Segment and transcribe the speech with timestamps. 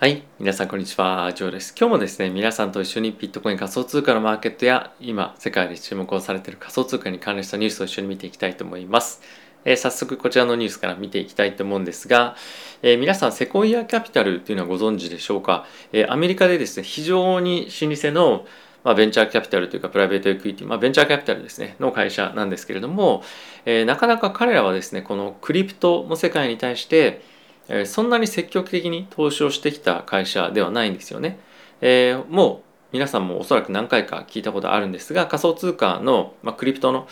[0.00, 0.22] はい。
[0.38, 1.32] 皆さん、こんにちは。
[1.34, 1.74] ジョーです。
[1.76, 9.20] 今日もですね、皆さんと一緒にビットコイン仮想通貨のマーケットや、今、世界で注目をされている仮想通貨に関連したニュースを一緒に見ていきたいと思います。
[9.64, 12.36] えー、早速、こちらのニュースから見ていきたいと思うんですが、
[12.82, 18.46] えー、皆さん、セコイアキャピタルというのはご存知でしょうか、えー、アメリカでですね、非常に老舗の
[18.84, 23.24] まあ、ベンチャーキャピタルというかプライベートエクイティ、まあ、ベンチャーキャピタルですねの会社なんですけれども、
[23.66, 27.20] え、なかなか彼らはですねこのクリプトの世界に対して
[27.68, 31.38] えそんなに積極的に投資をしてきた会社ではないんですよね。
[31.80, 37.06] えー、もう皆さんもおそらく何回か聞いたことあるんですが仮想通貨の、まあ、クリプトの、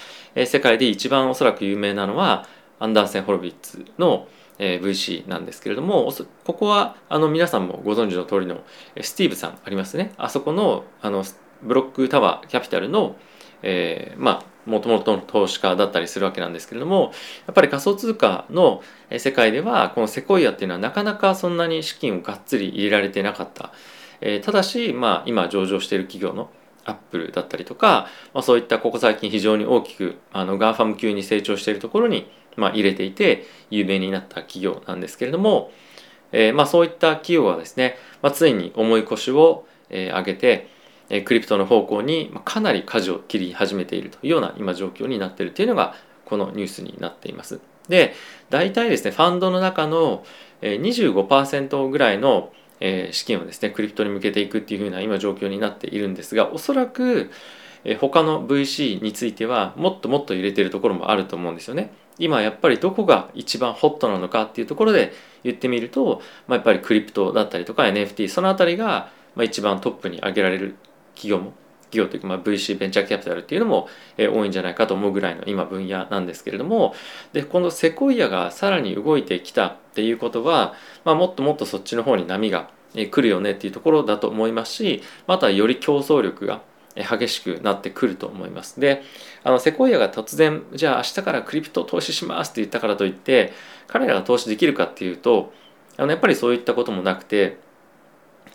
[0.47, 2.47] 世界で一番おそらく有名なのは
[2.78, 4.28] アンダーセン・ホロビッツの、
[4.59, 6.11] え VC なんですけれども
[6.45, 8.62] ここはあの皆さんもご存知の通りの
[9.02, 11.25] スティーブさんありますねあそこのあの
[11.62, 13.16] ブロックタワーキャピタルの、
[13.62, 17.12] えー、まあもともとの投資家だったりするわけなんですけれども
[17.47, 18.83] やっぱり仮想通貨の
[19.19, 23.73] 世界ではこのセコイアっていうのはなかなかそんなに資金をがっつり入れられてなかった、
[24.20, 26.50] えー、ただし、まあ、今上場している企業の
[26.84, 35.70] アップルだったりとか、まあ、そういったここ最近非常に大きくあの GAFAM 級に成長しているところに、まあ、入れていて有名になった企業なんですけれども、
[36.33, 40.75] えー、まあそういった企業はですね、まあ、ついに重い腰を、えー、上げて
[41.09, 47.61] えクリプトの方向にかなり舵を切り始めているというような今状況になっているというのがこのニュースになっています。
[47.89, 48.15] で
[48.51, 50.25] 大体ですねファンドの中の
[50.61, 57.31] 25%ぐらいの資金をですねクリプトに向けていくっていうふうな今状況になっているんですがおそらく
[58.01, 61.93] 他の VC についてはもっともっと入れてるところもあると思うんですよね。
[62.19, 65.12] 今やっぱりどこが一番ホットなのかっていうところで
[65.45, 69.11] 言ってみると、まあ、やっぱりクリプトだったりとか NFT そのあたりが
[69.43, 70.77] 一番トップに挙げられる
[71.17, 71.53] 企業も
[71.91, 76.95] 企業というかまあ VC ベンチャーキャピタルっていうのもえ多いんじゃないかと思うぐらいの今分野なんですけれども
[77.33, 86.62] でこのセコイアがさらに動いてきたっていうことは、まあ、もっともっとそっちの方に波が来るよねっていうところだと思いますしまたより競争力が
[86.97, 88.81] 激しくなってくると思います。
[88.81, 89.03] で
[89.44, 93.53] あのセコイアが突然じゃあ明日からクリプト投資しますって言ったからといって
[93.87, 95.53] 彼らが投資できるかっていうと
[95.98, 97.59] あのやっぱりそういったこともなくて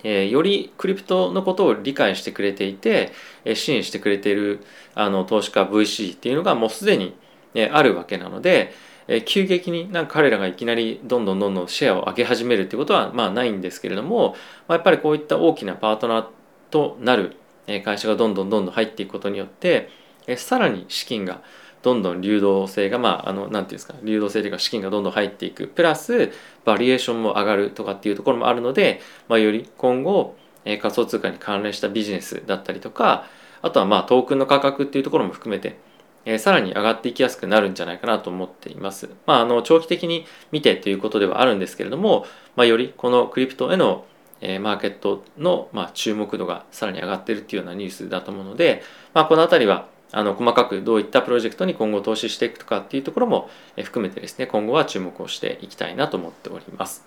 [0.03, 3.11] え、よりクリプトのことを理解してくれていて、
[3.45, 4.61] え、支援してくれている
[4.95, 7.15] あの投資家 VC っていうのがもうすでに、
[7.53, 8.73] え、あるわけなので、
[9.07, 14.35] え、急激になんか彼らがいきなりどんどんどんどんシェアを上げ始めるっていうことはまあないんですけれども、
[14.67, 16.25] ま、やっぱりこういった大きなパートナー
[16.69, 17.35] となる
[17.83, 19.89] 会社がどんどんどんどん入っていくことによって、
[20.27, 21.41] え、さらに資金が
[21.81, 26.31] どんどん流動性がまああのなんていうんですか流動性というか資金がどんどん入っていくプラス
[26.65, 33.25] バリエーションも上がるとかっていうところもあるので、まあ、より今後、えー、仮想通貨に関連したビジネスだったりとか
[33.61, 35.77] あとはまあトークンの価格っていうところも含めて、
[36.25, 39.09] えー、さらに上がっていきやすくなるんじゃないかなと思っています。
[39.25, 42.25] まあ、あの長期的に見てということではあるんですけれども、
[42.55, 44.05] まあ、よりこのクリプトへの
[44.41, 48.81] えマーケットの、ま、注目度がさらに上がってるっていうようなニュースだと思うので、
[49.13, 53.49] まあ、この辺りはあの細かくどういったプロジェクトに今後投資していくとかっていうところも
[53.81, 57.05] 含めてですね今後は注目をしていきたいなと思っております。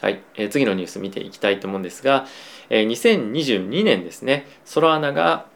[0.00, 2.26] はい、えー、次のニュース見ていきたいと思うんですが、
[2.70, 5.50] えー、2022年ですねソロアナが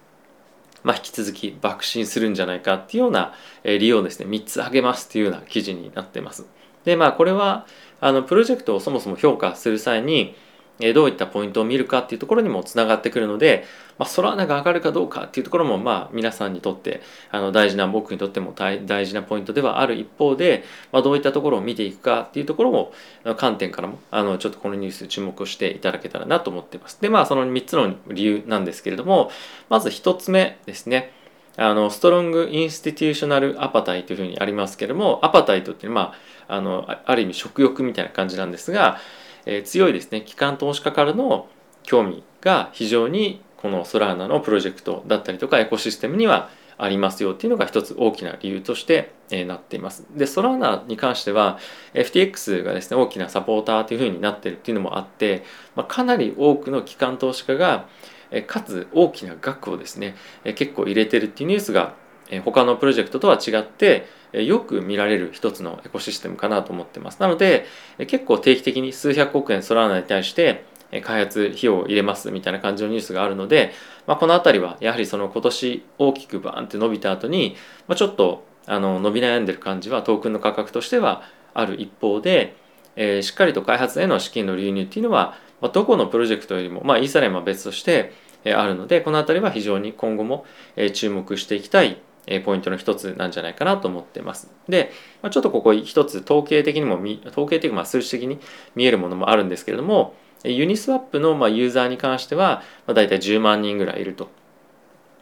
[0.85, 3.35] まあ、引き続き爆心するんじゃないかっていうような
[3.65, 6.47] 利用をですね3つ挙げますっていうような記事になってます。
[6.85, 7.67] でまあこれは
[8.01, 10.37] あのプロジェクトをそもそも評価する際に
[10.79, 13.65] どういったポイントを見るかっていうところにもつながってくるので、
[13.99, 17.01] まあ、空穴が上がるかどうかっていうところもまあ皆さんにとって
[17.31, 22.93] あの大事な僕にとっても大事なポイントではある一方で、まあ、どういったところを見ていくかっていうところも
[23.37, 27.01] 観点からもあのちょっとこのニュース注目をしていただけたらなと思っています。
[27.01, 29.31] でまあその3つの理由なんですけれども
[29.71, 31.13] まず1つ目ですね。
[31.59, 36.13] あのストロング・インスティテューショナル・アパタイというふうにありますけれどもアパタイトっていうのは、
[36.49, 38.99] まあ、あのある意味食欲みたいな感じなんですが
[39.47, 41.49] えー、強いですね機関投資家からの
[41.83, 50.07] 興味が非常にこのソラーナのプロジェクトだったりとかエコシステムにはありますよっていうのが一つ大きな理由として、え、なっています。
[50.15, 51.59] で、ソラーナに関しては
[51.95, 57.89] FTX がですね、大きなサポーターというふうになってるっていうのもあって、まあ、かなり多くの機関投資家が、
[58.31, 61.95] え、かつ大きな額をですね、え、結構入れてるっていうニュースが、
[62.29, 64.07] えー、他のプロジェクトとは違って、
[64.45, 67.21] よく見られる一つのエコシステムかなと思ってます。
[67.21, 67.67] なので
[68.07, 70.65] 結構定期的に数百億円ソラーナに対して
[71.03, 73.73] 開発費用を入れますみたいな感じのニュースがあるので、
[74.07, 77.57] まあ、この辺りはやはりその今年大きくバーンって伸びた後に、
[77.89, 81.23] まあ、ちょっとあの伸び悩んでる感じはトークンの価格としては
[81.55, 82.57] ある一方で、
[82.95, 88.13] えー、しっかりと開発への資金の流入っていうのは、まあ、どこのプロジェクトよりも、まあ、イーサレムは別として
[88.45, 90.47] あるのでこの辺りは非常に今後も
[90.93, 92.01] 注目していきたい
[92.45, 94.51] ポイントの一つなんじゃないかなと思ってます。
[94.69, 94.93] で、
[95.31, 98.39] ちょっとここ一つ統計的にも統計的にま数値的に
[98.75, 100.15] 見えるものもあるんですけれども、
[100.45, 104.29] Uniswap のまユーザーに関しては、まあ、大体10万人ぐらいいると。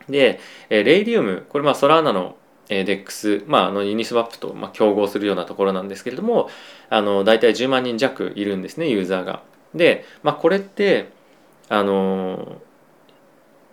[0.08, 2.36] で、 Raydium、これまあソラーナの
[2.68, 6.48] DEX、まあ、あの Uniswap とまあ競合するようなところなんですけれども
[6.88, 9.42] あの大体10万人弱いるんですねユーザーが。
[9.74, 11.10] で、まあ、これって
[11.68, 12.60] あの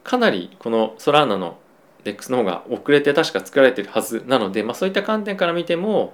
[0.04, 1.58] かなりこのソラーナの
[2.04, 6.14] DEX の方が遅れて確か作られてるはずなので、まあ、そういった観点から見ても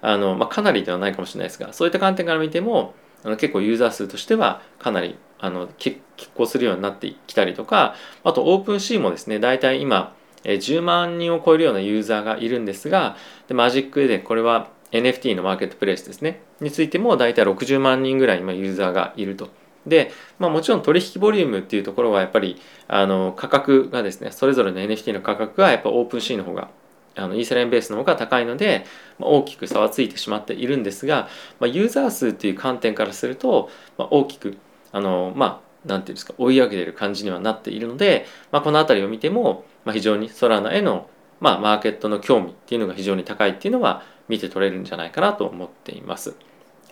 [0.00, 2.94] あの、まあ、かなりではないかもしれないですがそういった観点から見ても
[3.24, 5.98] あの結構ユーザー数としてはかなりあの拮
[6.34, 7.94] 抗するようになってきたりとか
[8.24, 10.14] あと OpenSea もですね大体今
[10.44, 13.16] 10万人を超えるようなユーザーがいるんですが
[13.48, 19.61] で Magic Eden これは NFT のマーケットプレイスですねについても大体60万人ぐらい今ユーザーがいると。
[19.86, 26.70] で、まあ、もちろん取引ボリュームっていうところはやっぱりあの価格がですねそれぞれの NFT の価格がやっぱ OpenSea の方が
[27.14, 28.84] あのイーサリアムベースの方が高いので、
[29.18, 31.28] まあ、大きく差はついてしまっているんですが、
[31.60, 34.56] まあ、ユーザー数っていう観点からすると、まあ、大きく
[34.92, 41.08] あのまあなんていうんですか追い上げてる感じにはなっているので、まあ、この辺りを見ても、まあ、非常にソラナへの、
[41.40, 46.36] まあ、マーケットの興味っていうのが非常に高いっていうのは見て取れるんじゃないかなと思っています。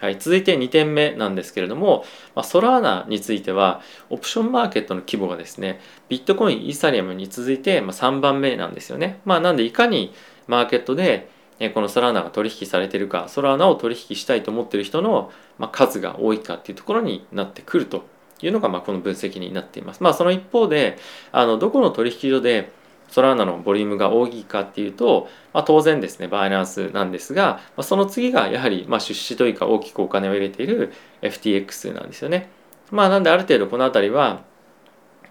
[0.00, 2.04] はい、続いて2点目なんですけれども、
[2.34, 9.20] まあ、ソラーナについてはオプションマーケットの規模がですねビットコインイーサリアムに続いて3番目なんですよね。
[9.26, 10.14] まあ、なんでいかに
[10.46, 11.28] マーケットで
[11.74, 15.30] このソラーナが取引されているかソラーナを取引したいと思っている人の
[15.70, 18.04] 数が多いかっていうところになってくると
[18.40, 20.02] いうのがまこの分析になっています。
[20.02, 20.96] まあ、その一方で
[21.30, 22.72] あのどこの取引所で
[23.10, 30.92] ソラーナのボリュームが大きいかっていうと、まあ、当然ですねバイナンスなんですが、まあ、その次がやはりまあ出資というか大きくお金を入れている
[31.22, 32.48] FTX なんですよね。
[32.90, 34.42] まあなんである程度この辺りは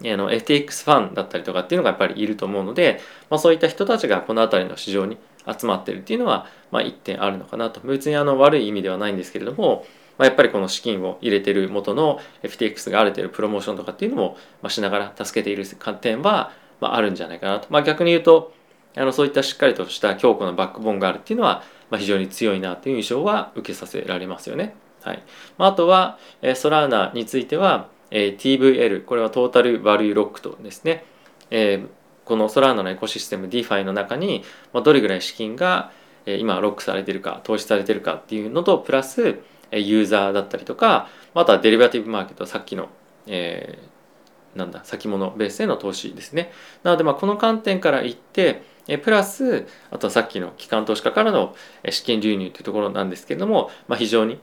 [0.02, 9.86] あの FTX ファンだったりとかっていうのがやっぱりいると思うので、まあ、そういった人たちがこの辺りの市場に集まってるっていうのは、まあ、一点あるのかなと別にあの悪い意味ではないんですけれども、
[10.18, 18.54] まあ、やっぱりこの資金を入れてる元の FTX がある程度プロモーションとかっていうのも、まあ、しながら助けている観点は、まあ、あるんじゃないかなと、まあ、逆に言うと
[18.96, 24.76] あのそういったしっかりとした強固なバックボーンがあるっていうのは、まあ、非常に強いなという印象は受けさせられますよね。
[25.02, 25.24] はい
[25.58, 31.06] まあ、あとは、えー、ソラーナについては、えー、TVL これはトータルバリューロックとですね、
[31.52, 31.88] えー、
[32.26, 34.44] このソラーナのエコシステム DeFi の中に、
[34.74, 35.92] まあ、どれぐらい資金が
[36.26, 39.40] 今ロックされてるか投資されてるかっていうのとプラス
[39.72, 42.90] ユーザーだったりとかあとはデリバティブマーケットさっきの、
[43.26, 43.99] えー、
[44.56, 46.52] なんだ先物ベースへの投資ですね
[46.84, 48.64] なのでまあこの観点から言って
[49.04, 51.56] プラスあとはさっきの機関投資家からの
[51.90, 54.40] 資金流入というところなんですけれども、まあ、非常に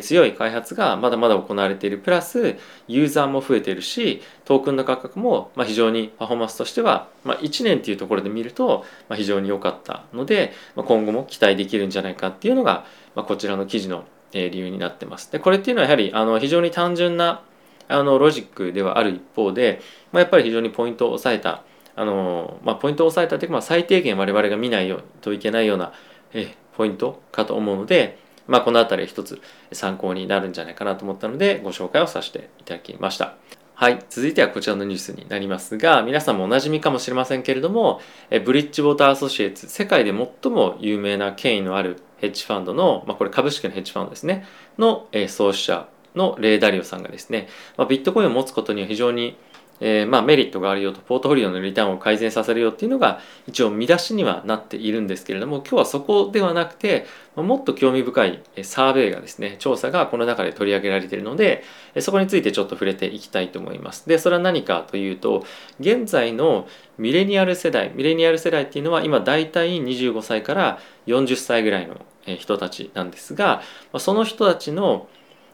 [0.00, 2.56] 強い開発がまだまだ行われているプラス
[2.88, 15.30] ユーザーも増えているしトークンの価格もま非常にパフォーマンスとしては、ま1年っていうところで見ると非常に良かったので、ま今後も期待できるんじゃないかっていうのが、まこちらの記事の理由になってます。
[15.30, 17.42] でこれっていうのはやはりあの非常に単純な
[17.88, 19.80] あのロジックではある一方で、
[20.12, 21.62] まあ、やっぱり非常にポイントを押さえた
[21.94, 25.92] あの、まあ、ポイントを押さえたというか、まあ、最低限我々が見ないよといけないような
[26.32, 29.40] えポイントかと思うので、まあ、この辺り一つ
[29.72, 33.36] 参考になるんじゃないかなと思ったのでご紹介をさせていただきました。
[33.78, 34.02] はい。
[34.08, 38.00] 続いてはこちらのニュースになりますが、皆さんもおなじみかもしれませんけれども、
[38.30, 44.46] えブリッジウォーターアソシエツ、世界で最も有名な権威のあるヘッジファンドの、まあ、これ株式のヘッジファンドですね、
[44.78, 49.36] のえ創始者のレイダリオさんがですね、まあ、ビットコインを持つことには非常に
[49.80, 61.62] えー、まあ、メリットがあるよとポートフォリオのリターンを改善させるよっていうのが一応見出しにはなっているんですけれども今日はそこではなくてもっと興味深いサーベイがですね調査がこの中で取り上げられているので
[62.00, 64.08] そこについてちょっと触れていきたいと思います。
[64.08, 65.44] でそれは何かというと
[65.80, 66.66] 現在の
[66.98, 72.00] ミレニアル世代ミレニアル世代っていうのは今大体25歳から40歳ぐらいの
[72.36, 73.62] 人たちなんですが
[73.98, 75.08] その人たちの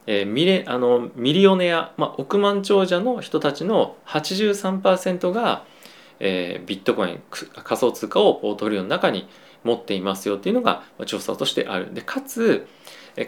[0.07, 5.65] えー、ミレあのミリオネア、まあ、億万長者の人たちの83%が、
[6.21, 9.29] えー、ビットコイン仮想通貨をポートフォリオの中に
[9.65, 11.95] 持っていますよっていうのが調査としてある。
[11.95, 12.67] でかつ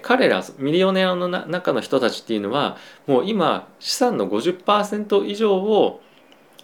[0.03, 6.01] 彼らミリオネアの中の人たちっていうのはもう今資産の50%以上を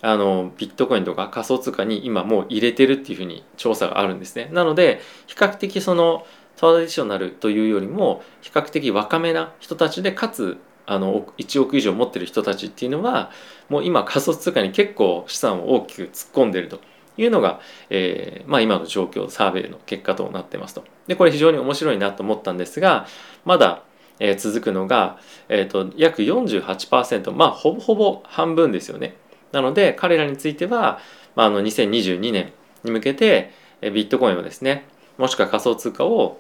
[0.03, 4.49] あのビットコインとか仮想通貨に今もう入れてるっていうふうに調査があるんですね。
[4.53, 6.27] なので比較的その
[6.61, 13.31] トラディショナルというよりも比較的若めな人たちでかつあの1億以上持ってる人たちっていうのは
[13.71, 16.83] もう今仮想通貨に結構資産を大きく突っ込んでると
[17.17, 20.85] いうのが、えーまあ、今の状況サーベイの結果となってますと。
[21.07, 23.07] でこれ非常に面白いなと思ったんですが
[23.47, 23.83] まだ、
[24.19, 29.17] えー、続くのが、えーと、と約48%まあほぼほぼ半分ですよね。
[29.53, 30.99] なので彼らについては、
[31.37, 32.53] まあ、あの2022年
[32.85, 33.51] に向けて
[33.81, 34.85] ビットコインをですね
[35.17, 36.39] もしくは仮想通貨を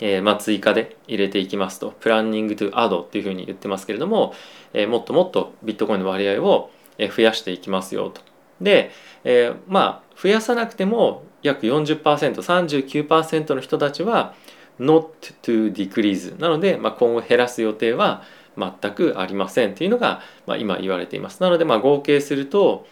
[0.00, 4.34] えー、まあ、追加で入れていきますとプランニングトゥアドっていうふうに言ってますけれども、
[4.72, 8.20] えー、もっともっとビットコインの割合を増やしていきますよと。
[8.60, 8.90] で、
[9.24, 14.34] えー、まあ増やさなくても約 40%39% の人たちは
[14.80, 15.08] not
[15.42, 18.22] to decrease なので、まあ、今後減らす予定は
[18.56, 21.42] 全くありませんというのが、まあ、今言われています。
[21.42, 22.86] なのでまあ合計すると、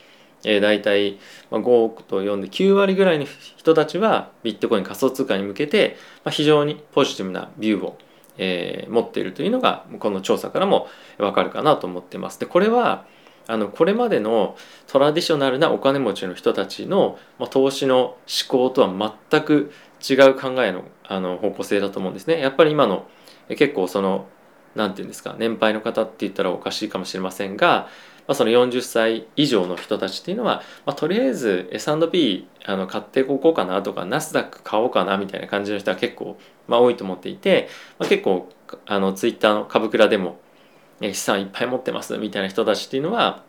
[0.44, 1.18] えー、大体
[1.50, 7.98] 5億と4で9割ぐらいの人たちはビットコイン仮想通貨に向けて、ま、非常にポジティブなビューを、
[8.38, 10.86] えー、持っているというのがこの調査からも
[11.18, 12.38] わかるかなと思ってます。
[12.38, 13.06] でこれは
[13.46, 18.16] あのこれまでのトラディショナルなお金持ちの人たちの、まあ、投資の思
[18.48, 19.70] 考とは全く
[20.08, 22.40] 違う考えのあの方向性だと思うんですね。
[22.40, 23.06] やっぱり今の
[23.48, 24.26] 結構その
[24.74, 27.88] 何て言うんですか年配の方って言ったらおかしいかもしれませんが、
[28.26, 38.48] まあ、その40歳以上の人たちっていうのは、まあ、とりあえず S&P あの買っておこうかなとかナスダック買おうかなみたいな感じの人は結構、まあ、多いと思っていて、まあ、結構
[38.86, 40.40] あのツイッターの株倉でも
[41.00, 43.42] 資産いっぱい持ってますみたいな人たちっていうのは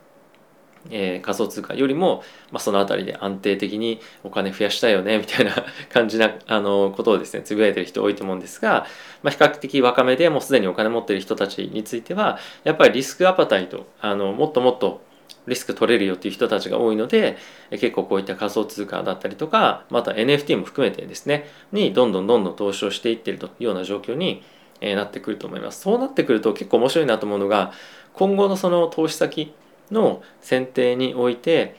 [0.90, 5.52] えー、仮想通貨よりも、まあ、その辺りで安定的にお金増やしたいよね みたいな
[5.92, 8.86] 感じなあのことをですねつぶやいてる人多いと思うんですが、
[9.24, 15.02] まあ、比較的若めでもうすでにお金持ってる人たちについてはやっぱりリスクアパタイトあのもっともっと
[15.48, 17.38] リスク取れるよっていう人たちが多いので
[17.72, 24.44] 結構こういった仮想通貨だったりとかまた NFT も含めてですねにどんどんどんどん投資をしていってるというような状況に
[24.82, 25.82] なってくると思います。
[25.82, 27.72] そうなってくると結構面白いなと思うのが
[28.14, 29.54] 今後のその投資先
[29.92, 31.76] の選定において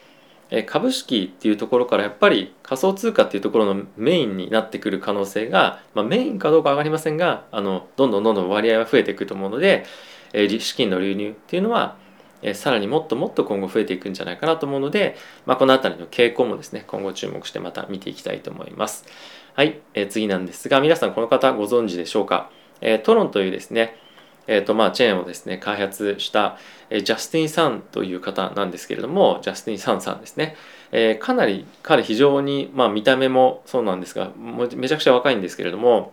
[0.66, 9.84] 株式っていうところからやっぱり仮想通貨っていうところのメインになってくる可能性が、まあ、メインかどうか分かりませんがあのどんどんどんどん割合は増えていくと思うので
[10.32, 11.96] 資金の流入っていうのは
[12.54, 19.04] さらにもっともっと今後増えていくんじゃないかなと思うので、まあ、この辺りの傾向もですね今後注目してまた見ていきたいと思います。
[19.54, 22.50] はい、え次なんですが皆さんこの方ご存知でしょうか、
[22.82, 23.96] えトロンというですね
[24.46, 26.58] えーとまあ、チェーンをですね開発した、
[26.90, 30.56] え、ジャスティン・サンという方なんですけれどもジャスティン・サンさんですね、
[30.92, 36.12] えー、かなり彼非常に、まあ、見た目もそうなんですがめちゃくちゃ若いんですけれども、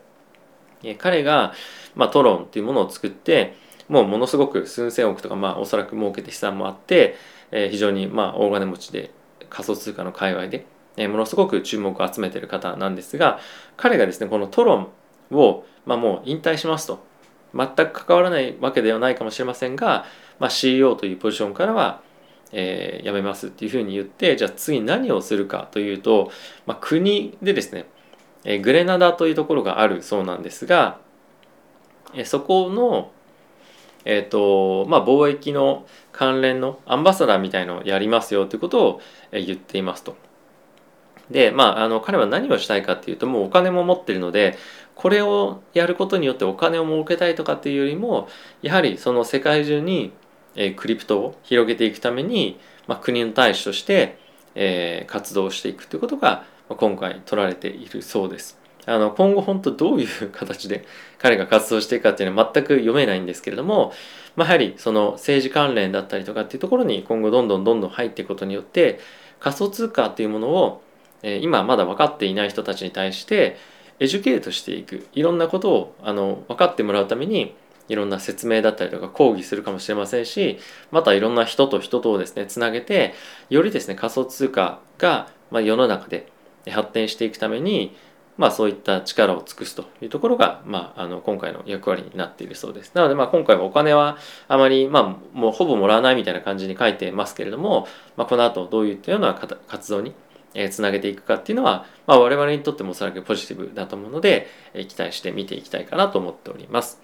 [0.83, 1.53] え、彼が、
[1.95, 3.55] まあ、トロンというものを作って
[3.87, 7.15] もうものすごく数千億とか、まあ、おそらく儲けて資産もあって、
[7.51, 9.11] えー、非常に、まあ、大金持ちで
[9.49, 10.65] 仮想通貨の界隈で、
[10.97, 13.39] えー、ものすごく注目を集めている方なんですが
[13.77, 17.12] 彼がですねこのトロンを、まあ、もう引退しますと。
[17.53, 20.05] 全く関わらないわけではないかもしれませんが、
[20.39, 22.01] まあ、CEO というポジションからは、
[22.51, 26.31] えー、辞めますっていうふうに言ってじゃあ次何をするかというと、
[26.65, 27.85] まあ、国でですね、
[28.43, 30.99] えー、グレナダというところがあるそうなんですが、
[32.13, 33.11] えー、そこの、
[34.05, 40.15] えーとまあ、貿易の関連のアンバサダーみたいのをやりますよということを言っていますと。
[41.29, 44.57] でまああの彼は何をしたいかっていうともうお金も持ってるので
[44.95, 48.27] これをやることによってお金を儲けたいとかっていうよりも
[48.61, 50.11] やはりその世界中に、
[50.55, 54.17] えー、クリプトを広げていくために、まあ、国の大使として、
[54.55, 58.63] えー、活動していくということが今回取られているそうです。
[58.85, 60.85] あの今後本当どういう形で
[61.17, 63.93] 彼が活動していくかっていうのは全く読めないんですけれども、
[64.35, 68.99] まあ、やはりその政治関連だったりとかっていうところに今後どんどんどんどん入っていくことによって
[69.39, 70.81] 仮想通貨っていうものを
[71.23, 73.57] 今まだ分かっていない人たちに対して
[73.99, 77.55] エデュケートしていくいろんなことをあの分かってもらうために
[77.89, 80.59] いろんな説明だったりとか講義するかもしれませんし
[80.91, 83.13] またいろんな人と人とをですねつなげて
[83.49, 86.31] よりですね仮想通貨が、ま、世の中で
[86.69, 87.95] 発展していくために
[88.37, 92.91] まあそういった力を尽くすというところが、まあ、あの今回の役割になっているそうです。
[92.95, 97.87] なのでまあ今回はお金はあまり、まあ、もうほぼもらわないみたいな感じに書いてますけれども、
[98.17, 100.15] まあ、この後どういったような活動に
[100.53, 107.01] えー、つなげていくかっていうのは、まあ、我々にとってもおそらくポジティブだと思うので、えー、期待して見ていきたいかなと思っております。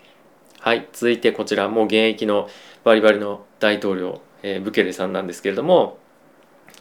[0.60, 2.50] はい、続いてこちらもう現役の
[2.84, 5.98] バリバリの大統領、えー、ブケレさんなんですけれども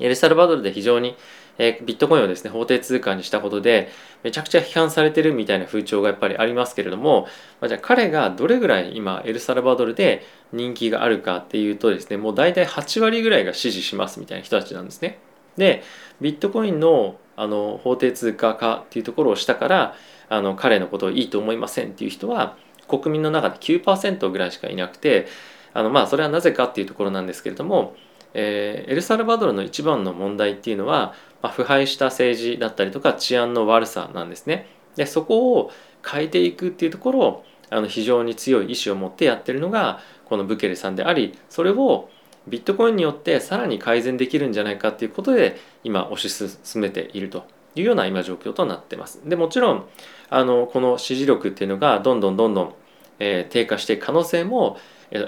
[0.01, 1.17] エルサルバドルで非常に、
[1.59, 3.89] えー、ビットコインをですね法定通貨にしたことで
[4.25, 7.29] めちゃくちゃ批判されてるみたいな風潮がやっぱりありますけれども、
[7.61, 15.21] まあ、じゃあ彼がどれぐらい今エルサルバドルで人気があるかっていうとですねもう大体8割ぐらいが支持しますみたいな人たちなんですね。
[15.59, 15.83] で
[16.21, 19.95] ビットコインのあの法定通貨化っていうところをしたから
[20.29, 22.57] あの彼のことをいいと思いませんっていう人は
[22.89, 25.29] 国民の中で9%ぐらいしかいなくて
[25.73, 27.95] あのまあそれはなぜかっていうところなんですけれども、
[28.35, 34.67] えー、エルサルバドルの一番の問題っていうのは、まあ、腐敗した政治だったりとか治安の悪さなんですね。
[34.97, 35.71] でそこを
[36.05, 42.11] 変えていくっていうところをあの非常に強い意志を持ってやってるのがこのブケレさんでありそれを
[42.49, 49.21] ビットコインによってさらに改善できるんじゃないかっていうことで今推し進めているというような今状況となってます。
[49.25, 49.85] でもちろん
[50.31, 52.75] あのこの支持力っていうのがどんどんどんどん、
[53.19, 54.79] えー、低下していく可能性も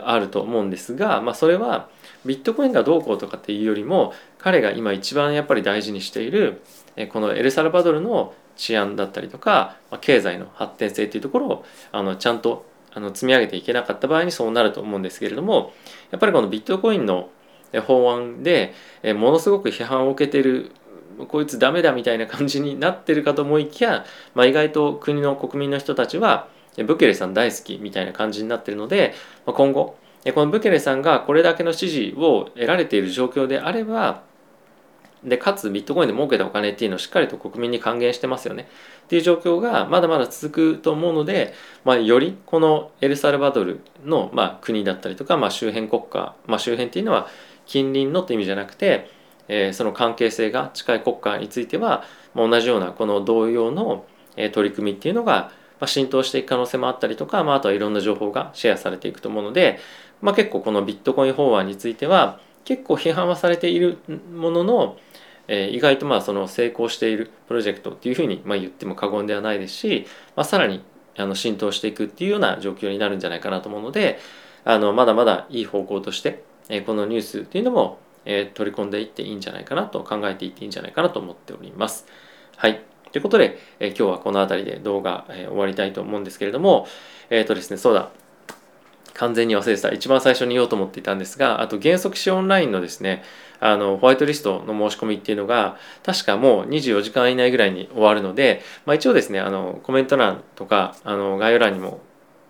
[0.05, 1.89] あると思うんですが、まあ、それは
[2.27, 6.61] ビットコインがどうこうとかっていうよりも彼が今一番やっぱり大事にしている
[7.13, 15.73] このエルサルバドルの治安だったりとか経済の発展性というところをあのちゃんとあの積み上げていけなかった場合にそうなると思うんですけれども
[16.11, 17.31] やっぱりこのビットコインの
[17.87, 20.73] 法案でものすごく批判を受けてる
[21.29, 24.05] こいつダメだみたいな感じになってるかと思いきや、
[24.35, 29.15] まあ、意外と国の国民の人たちはブケレさん大好きみたいな感じになってるので、
[29.47, 29.97] ま、今後
[30.35, 34.23] このブケレさんがこれだけの支持を得られている状況であれば
[35.25, 38.69] でかつビットコインで儲けたお金っていうのをしっかりと国民に還元してますよね。
[39.05, 41.53] っていう状況がまだまだ続くと思うので、
[41.85, 47.29] まあ、よりこのエルサルバドルの、ま、国だったりとか、まあ、周辺国家、まあ、周辺っていうのは
[47.67, 49.11] 近隣のって意味じゃなくて、
[49.49, 54.05] えー、その関係性が近い国家については、ま、同じようなこの同様の、
[54.53, 55.51] 取り組みっていうのが、
[55.81, 59.81] ま、浸透していく可能性もあったりとか、まあ、あとはいろんな情報がシェアされていくと思うので、
[60.23, 63.99] まあ、結構このビットコイン法案については結構批判はされている
[64.33, 64.97] ものの
[65.49, 70.07] えー、意外とまあその成功しているプロジェクトっていうふうにまあ言っても過言ではないですし、
[70.37, 70.83] まあ、さらに
[71.17, 74.19] あの浸透していくっていうような状況になるんじゃないかなと思うので
[74.65, 82.07] あのまだまだいい方向として、えー、このニュースっていうのも、えー、取り込んでいっていいんじゃないかなと考えていっていいんじゃないかなと思っております。
[82.57, 82.83] はい。
[83.13, 86.87] ということで、え、今日はこの辺りで動画、え、終わりたいと思うんですけれども、
[87.29, 88.11] えっ、とですね、そうだ、
[89.15, 93.23] 完全に忘れてた一番最初に言おうと思っていたんですがあと原則紙オンラインのですね
[93.61, 102.01] あのホワイトリストの申し込みっていうのが確かもう24時間以内ぐらいに終わるので、まあ、一応ですねあのコメント欄とかあの概要欄にも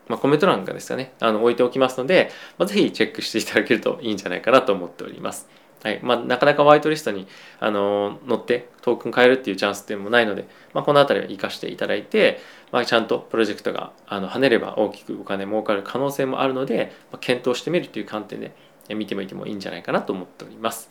[0.09, 5.49] まあ、コメント欄がですかねあの置いておきますので、まあ、ぜひチェックしていただけるといいんじゃないかなと思っております。
[5.83, 7.27] はいまあ、なかなかワイトリストに
[7.59, 12.39] あの載ってトークン変えるっていうチャンスっていうのもないので、まあ、この辺りは生かしていただいて、
[12.71, 18.53] まあ、ちゃんとプロジェクトがあの跳ねれば大きくお金儲かる可能性もあるので、まあ、検討してみるという観点で
[18.95, 20.91] 見てみてもいいんじゃないかなと思っております。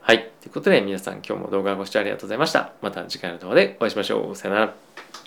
[0.00, 0.30] はい。
[0.40, 2.72] ということで皆さん今日も動画をご視聴ありがとうございました。
[2.80, 4.36] また次回の動画でお会いしましょう。
[4.36, 5.19] さよなら。